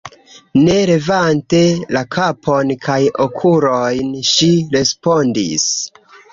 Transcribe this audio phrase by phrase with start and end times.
[0.59, 1.59] Ne levante
[1.97, 5.71] la kapon kaj okulojn, ŝi respondis: